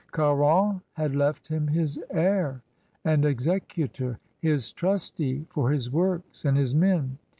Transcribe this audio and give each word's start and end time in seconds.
Caron 0.11 0.81
had 0.93 1.15
left 1.15 1.47
him 1.47 1.67
his 1.67 1.99
heir 2.09 2.63
and 3.05 3.23
executor, 3.23 4.17
his 4.39 4.71
trustee 4.73 5.45
for 5.51 5.69
his 5.69 5.91
works 5.91 6.43
and 6.43 6.57
his 6.57 6.73
men. 6.73 7.19